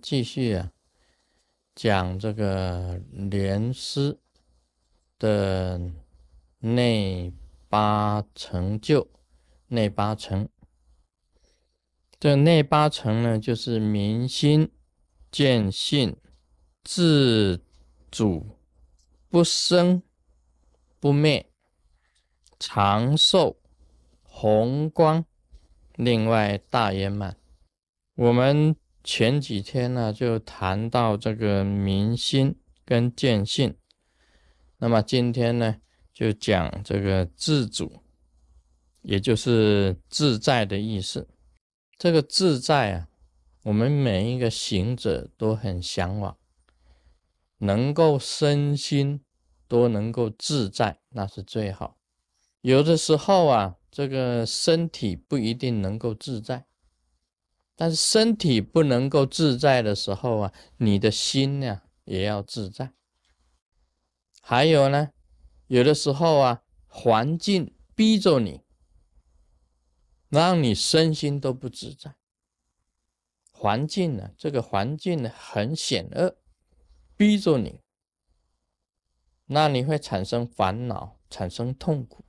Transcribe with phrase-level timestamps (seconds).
[0.00, 0.72] 继续啊，
[1.74, 4.18] 讲这个莲师
[5.18, 5.80] 的
[6.58, 7.32] 内
[7.68, 9.08] 八成就。
[9.68, 10.48] 内八成，
[12.20, 14.70] 这内八成呢，就是明心
[15.32, 16.16] 见性、
[16.84, 17.60] 自
[18.08, 18.46] 主、
[19.28, 20.00] 不生
[21.00, 21.50] 不灭、
[22.60, 23.56] 长寿、
[24.22, 25.24] 宏光，
[25.96, 27.36] 另外大圆满。
[28.14, 33.76] 我们前几天呢，就谈到这个明心跟见性，
[34.78, 35.76] 那么今天呢，
[36.12, 38.02] 就讲这个自主。
[39.02, 41.28] 也就是自在的意思。
[41.96, 43.08] 这个自在啊，
[43.62, 46.36] 我们每一个行者都很向往，
[47.58, 49.20] 能够身心
[49.68, 51.96] 都能够自在，那是最好。
[52.62, 56.65] 有的时候啊，这个身体不一定能够自在，
[57.76, 62.92] 但是身体不能够自在的时候啊，你的心呢也要自在。
[64.40, 65.10] 还有呢，
[65.68, 68.62] 有的时候啊，环境逼着你。
[70.28, 72.16] 让你身心都不自在，
[73.52, 74.32] 环境呢？
[74.36, 76.36] 这个环境呢很险恶，
[77.16, 77.80] 逼着你，
[79.46, 82.24] 那你会产生烦恼，产生痛苦，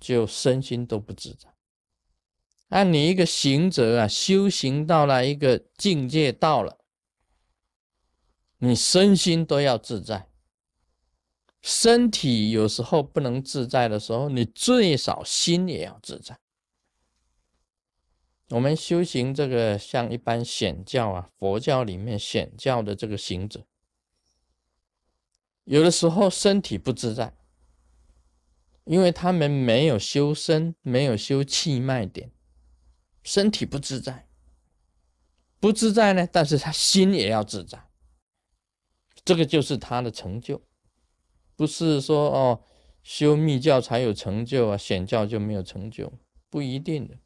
[0.00, 1.55] 就身心都不自在。
[2.68, 6.78] 那你一个行者啊，修行到了一个境界，到了，
[8.58, 10.28] 你身心都要自在。
[11.62, 16.38] 身体有时候不能自在的时候，你最少心也要自在。
[18.50, 23.66] 我们修行这个像一般显教啊，佛教里面显教的这个行者，
[25.64, 27.36] 有的时候身体不自在，
[28.84, 32.30] 因为他们没有修身，没有修气脉点，
[33.26, 34.28] 身体不自在，
[35.58, 37.90] 不自在呢，但是他心也要自在，
[39.24, 40.62] 这个就是他的成就，
[41.56, 42.62] 不是说哦
[43.02, 46.12] 修密教才有成就啊，显教就没有成就，
[46.48, 47.18] 不一定的。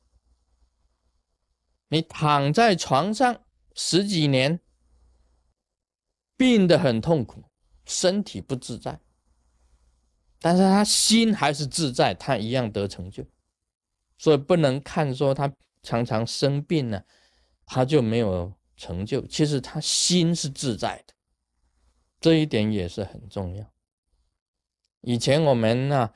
[1.89, 3.45] 你躺在床上
[3.75, 4.59] 十几年，
[6.35, 7.45] 病得很痛苦，
[7.85, 8.99] 身体不自在，
[10.39, 13.23] 但是他心还是自在，他一样得成就。
[14.17, 15.51] 所以不能看说他
[15.83, 17.05] 常常生病呢，
[17.65, 19.27] 他就没有成就。
[19.27, 21.15] 其实他心是自在的，
[22.21, 23.73] 这一点也是很重要。
[25.01, 26.13] 以前我们呢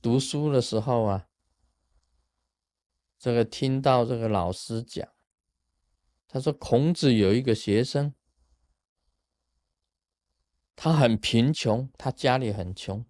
[0.00, 1.28] 读书的时候啊。
[3.16, 5.08] 这个听到这个老师讲，
[6.28, 8.12] 他说孔子有一个学生，
[10.76, 13.02] 他很贫穷，他家里很穷。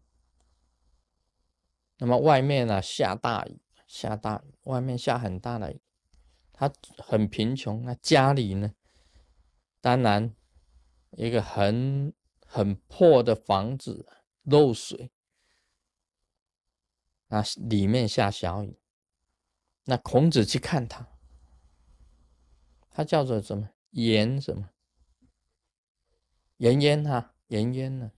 [1.98, 5.82] 那么外面呢下大雨，下大雨，外面下很大的雨，
[6.54, 7.84] 他很贫穷。
[7.84, 8.72] 那家里呢，
[9.82, 10.34] 当然
[11.10, 12.14] 一个很
[12.46, 14.06] 很破的房子，
[14.44, 15.10] 漏水，
[17.26, 18.78] 那里面下小雨。
[19.84, 21.06] 那孔子去看他，
[22.88, 23.68] 他叫做什么？
[23.90, 24.70] 颜什么？
[26.56, 28.12] 颜渊哈，颜渊呢？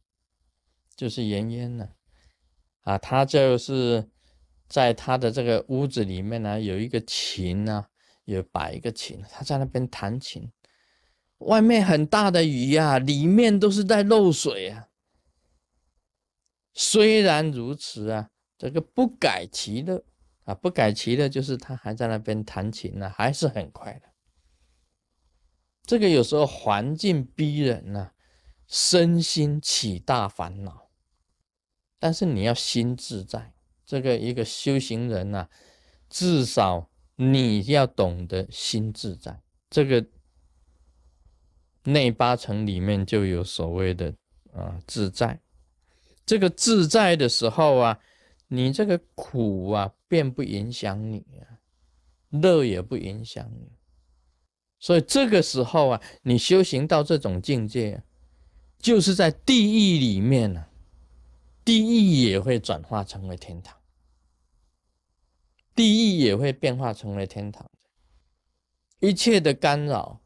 [0.95, 1.95] 就是颜渊呢？
[2.83, 4.09] 啊，他就是
[4.69, 7.91] 在他的这个屋子里面呢，有一个琴啊，
[8.27, 10.53] 有摆一个琴，他在那边弹琴。
[11.39, 14.89] 外面很大的雨呀，里面都是在漏水啊。
[16.75, 20.05] 虽然如此啊，这个不改其乐。
[20.45, 24.03] 啊，不改其乐，就是他还在那边弹琴呢，还是很快的。
[25.83, 28.13] 这个有时候环境逼人呐，
[28.69, 30.89] 身心起大烦恼。
[31.99, 33.55] 但是你要心自在，
[33.85, 35.49] 这个一个修行人呐，
[36.09, 39.43] 至少你要懂得心自在。
[39.69, 40.07] 这个
[41.83, 44.15] 内八层里面就有所谓的
[44.55, 45.41] 啊自在。
[46.25, 47.99] 这个自在的时候啊。
[48.49, 51.59] 你这个苦啊，便不影响你啊，
[52.31, 53.73] 乐也不影响你，
[54.79, 58.05] 所以这个时候啊，你修行到这种境界，
[58.79, 60.65] 就是在地狱里面呢，
[61.65, 63.77] 地狱也会转化成为天堂，
[65.77, 67.71] 地狱也会变化成为天堂，
[68.99, 70.23] 一切的干扰，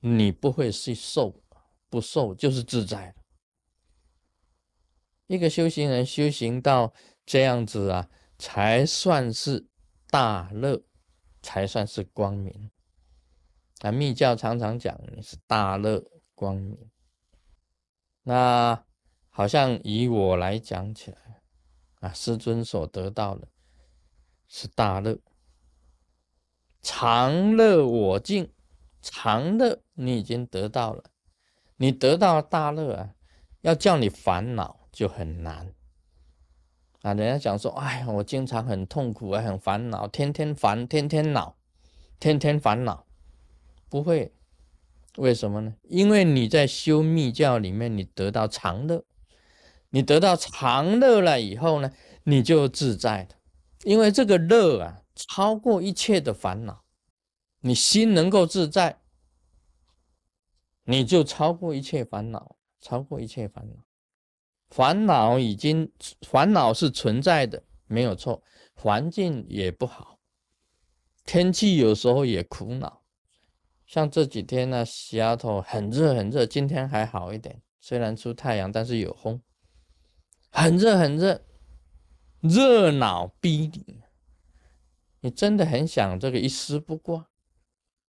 [0.00, 1.42] 你不会去受，
[1.88, 3.14] 不受就是自在
[5.26, 6.92] 一个修行人修行到
[7.24, 9.66] 这样子啊，才算是
[10.08, 10.82] 大乐，
[11.40, 12.70] 才算是光明。
[13.78, 16.90] 啊，密教常常讲你是大乐光明。
[18.24, 18.84] 那
[19.28, 21.42] 好像以我来讲起来，
[22.00, 23.48] 啊，师尊所得到的
[24.52, 25.16] 是大乐，
[26.82, 28.50] 常乐我净，
[29.00, 31.04] 常乐你已经得到了，
[31.76, 33.14] 你得到大乐啊，
[33.60, 35.72] 要叫你烦恼就很难
[37.02, 37.14] 啊。
[37.14, 41.56] 人家讲说，哎呀，我经常很痛苦啊，很烦恼，天天烦，天天恼，
[42.18, 43.06] 天天烦恼，
[43.88, 44.32] 不会，
[45.16, 45.76] 为什么呢？
[45.84, 49.04] 因为你在修密教里面，你得到常乐，
[49.90, 51.92] 你得到常乐了以后呢，
[52.24, 53.36] 你就自在的，
[53.84, 56.84] 因为这个乐啊，超过一切的烦恼。
[57.60, 59.00] 你心能够自在，
[60.84, 63.84] 你就超过一切烦恼，超过一切烦恼。
[64.70, 65.92] 烦恼已经，
[66.22, 68.42] 烦恼是存在的，没有错。
[68.74, 70.20] 环境也不好，
[71.26, 73.02] 天气有时候也苦恼。
[73.84, 79.42] 像这几天呢，西雅图很热很热，今天还好一点，虽然出太阳，但是有风，
[80.50, 81.44] 很热很热，
[82.40, 84.00] 热闹逼你，
[85.20, 87.26] 你真的很想这个一丝不挂。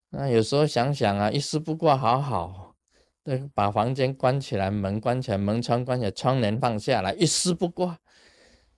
[0.10, 2.76] 那有时候想想啊，一丝不挂好好，
[3.24, 8.00] 对，把房间关起来，门关起来，门窗关起来，窗帘放下来，一丝不挂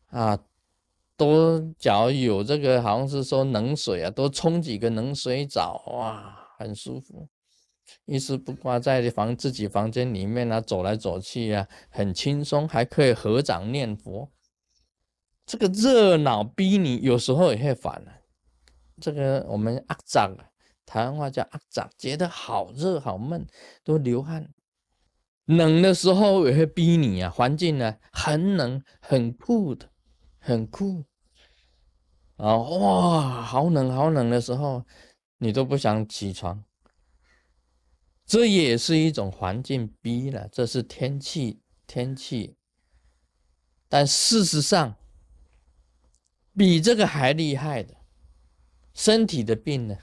[0.07, 0.37] 啊，
[1.15, 7.27] 多脚有这个，好像是说冷水啊，多冲几个冷水澡，哇，很舒服。
[8.05, 14.31] 一丝不挂在房自己房间里面啊，走来走去啊，很轻松，还可以合掌念佛。
[15.45, 18.21] 这个热闹逼你，有时候也会烦啊。
[19.01, 20.49] 这个我们阿长啊。
[20.85, 23.47] 台湾话叫阿长，觉得好热好闷，
[23.83, 24.53] 都流汗。
[25.45, 29.89] 冷的时候也会逼你啊，环境呢很冷很酷的，
[30.39, 31.05] 很酷
[32.35, 32.57] 啊！
[32.57, 34.85] 哇，好冷好冷的时候，
[35.37, 36.63] 你都不想起床。
[38.25, 42.57] 这也是一种环境逼了，这是天气天气。
[43.89, 44.95] 但事实上，
[46.55, 47.95] 比这个还厉害的，
[48.93, 49.97] 身体的病呢？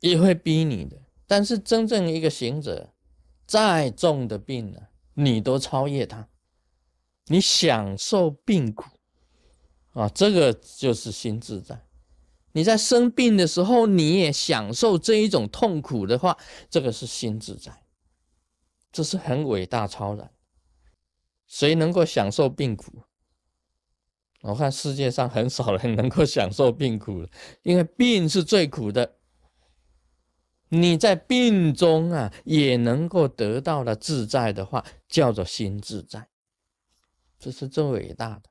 [0.00, 0.96] 也会逼你的，
[1.26, 2.94] 但是真正一个行者，
[3.46, 4.80] 再重的病呢，
[5.12, 6.28] 你都超越他，
[7.26, 8.88] 你享受病苦
[9.92, 11.86] 啊，这个就是心自在。
[12.52, 16.36] 你在生病的时候，你也享受这一种痛苦的话，
[16.68, 17.84] 这个是心自在，
[18.90, 20.32] 这是很伟大超然。
[21.46, 23.02] 谁能够享受病苦？
[24.42, 27.26] 我看世界上很少人能够享受病苦
[27.62, 29.16] 因为病是最苦的。
[30.72, 36.28] 你在病中啊，也能够得到了自在的话，叫做心自在，
[37.38, 38.42] 这是最伟大的。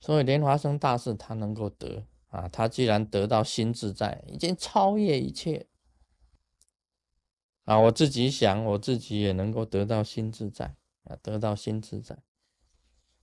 [0.00, 5.66] 所以莲华生大师他能够得啊，他既然得到心自在，已经超越一切
[7.64, 7.78] 啊。
[7.78, 10.74] 我自己想，我自己也能够得到心自在
[11.04, 12.18] 啊，得到心自在，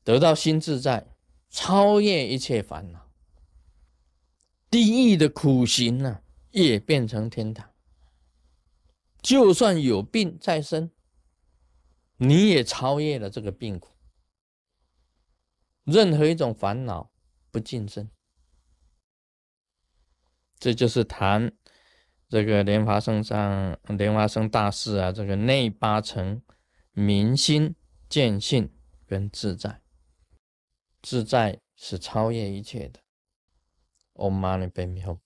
[0.03, 1.05] 得到心自在，
[1.49, 3.11] 超越一切烦恼，
[4.69, 6.21] 地狱的苦行呢？
[6.51, 7.69] 也变成天堂。
[9.21, 10.91] 就算有病在身，
[12.17, 13.93] 你也超越了这个病苦。
[15.83, 17.11] 任何一种烦恼
[17.51, 18.09] 不近身，
[20.57, 21.51] 这就是谈
[22.29, 26.41] 这个莲华生上莲华生大师啊，这个内八层
[26.93, 27.75] 明心
[28.07, 28.73] 见性
[29.05, 29.81] 跟自在，
[31.05, 32.99] 自在是超越一切的。
[34.13, 35.19] Om Mani Padme Hum。